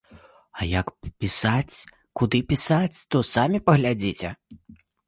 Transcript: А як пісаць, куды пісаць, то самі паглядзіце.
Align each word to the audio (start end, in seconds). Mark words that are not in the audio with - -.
А 0.61 0.65
як 0.69 0.87
пісаць, 1.21 1.85
куды 2.23 2.43
пісаць, 2.55 2.97
то 3.13 3.23
самі 3.35 3.65
паглядзіце. 3.71 4.39